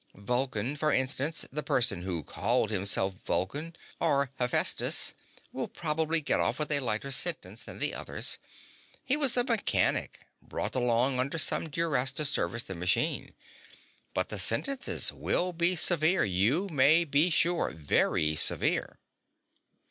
Vulcan, 0.15 0.75
for 0.75 0.91
instance 0.91 1.45
the 1.51 1.61
person 1.61 2.01
who 2.01 2.23
called 2.23 2.71
himself 2.71 3.13
Vulcan, 3.23 3.75
or 3.99 4.31
Hephaestus 4.39 5.13
will 5.53 5.67
probably 5.67 6.21
get 6.21 6.39
off 6.39 6.57
with 6.57 6.71
a 6.71 6.79
lighter 6.79 7.11
sentence 7.11 7.63
than 7.65 7.77
the 7.77 7.93
others. 7.93 8.39
He 9.05 9.15
was 9.15 9.37
a 9.37 9.43
mechanic, 9.43 10.21
brought 10.41 10.73
along 10.73 11.19
under 11.19 11.37
some 11.37 11.69
duress 11.69 12.11
to 12.13 12.25
service 12.25 12.63
the 12.63 12.73
machine. 12.73 13.35
But 14.15 14.29
the 14.29 14.39
sentences 14.39 15.13
will 15.13 15.53
be 15.53 15.75
severe, 15.75 16.23
you 16.23 16.67
may 16.71 17.03
be 17.05 17.29
sure. 17.29 17.69
Very 17.69 18.35
severe." 18.35 18.97